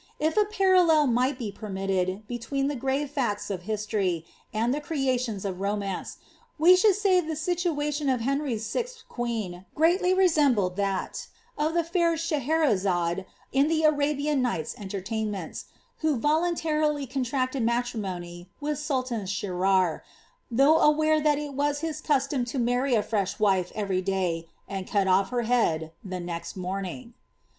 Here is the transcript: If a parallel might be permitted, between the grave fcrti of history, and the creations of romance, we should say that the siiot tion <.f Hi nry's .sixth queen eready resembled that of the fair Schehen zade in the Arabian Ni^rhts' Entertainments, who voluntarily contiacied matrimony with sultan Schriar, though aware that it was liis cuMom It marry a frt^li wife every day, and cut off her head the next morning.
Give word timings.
If 0.19 0.35
a 0.35 0.45
parallel 0.45 1.05
might 1.05 1.37
be 1.37 1.51
permitted, 1.51 2.27
between 2.27 2.69
the 2.69 2.75
grave 2.75 3.11
fcrti 3.13 3.51
of 3.51 3.61
history, 3.61 4.25
and 4.51 4.73
the 4.73 4.81
creations 4.81 5.45
of 5.45 5.59
romance, 5.61 6.17
we 6.57 6.75
should 6.75 6.95
say 6.95 7.19
that 7.21 7.27
the 7.27 7.35
siiot 7.35 7.93
tion 7.93 8.09
<.f 8.09 8.21
Hi 8.21 8.31
nry's 8.33 8.65
.sixth 8.65 9.03
queen 9.07 9.63
eready 9.77 10.17
resembled 10.17 10.75
that 10.77 11.27
of 11.55 11.75
the 11.75 11.83
fair 11.83 12.13
Schehen 12.15 12.73
zade 12.73 13.27
in 13.51 13.67
the 13.67 13.83
Arabian 13.83 14.41
Ni^rhts' 14.41 14.75
Entertainments, 14.79 15.65
who 15.99 16.17
voluntarily 16.17 17.05
contiacied 17.05 17.61
matrimony 17.61 18.49
with 18.59 18.79
sultan 18.79 19.27
Schriar, 19.27 20.01
though 20.49 20.79
aware 20.79 21.21
that 21.21 21.37
it 21.37 21.53
was 21.53 21.81
liis 21.81 22.01
cuMom 22.01 22.51
It 22.51 22.57
marry 22.57 22.95
a 22.95 23.03
frt^li 23.03 23.39
wife 23.39 23.71
every 23.75 24.01
day, 24.01 24.47
and 24.67 24.87
cut 24.87 25.07
off 25.07 25.29
her 25.29 25.43
head 25.43 25.91
the 26.03 26.19
next 26.19 26.55
morning. 26.57 27.13